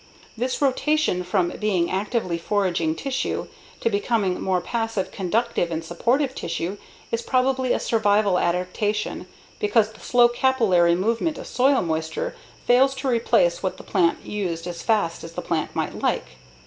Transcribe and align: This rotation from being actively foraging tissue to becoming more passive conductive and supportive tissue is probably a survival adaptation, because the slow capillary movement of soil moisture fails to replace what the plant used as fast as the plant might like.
This 0.35 0.63
rotation 0.63 1.23
from 1.23 1.51
being 1.59 1.91
actively 1.91 2.39
foraging 2.39 2.95
tissue 2.95 3.45
to 3.81 3.87
becoming 3.91 4.41
more 4.41 4.59
passive 4.59 5.11
conductive 5.11 5.69
and 5.69 5.85
supportive 5.85 6.33
tissue 6.33 6.77
is 7.11 7.21
probably 7.21 7.71
a 7.71 7.79
survival 7.79 8.39
adaptation, 8.39 9.27
because 9.59 9.91
the 9.91 9.99
slow 9.99 10.27
capillary 10.27 10.95
movement 10.95 11.37
of 11.37 11.45
soil 11.45 11.83
moisture 11.83 12.35
fails 12.65 12.95
to 12.95 13.07
replace 13.07 13.61
what 13.61 13.77
the 13.77 13.83
plant 13.83 14.25
used 14.25 14.65
as 14.65 14.81
fast 14.81 15.23
as 15.23 15.33
the 15.33 15.41
plant 15.43 15.75
might 15.75 15.93
like. 15.99 16.29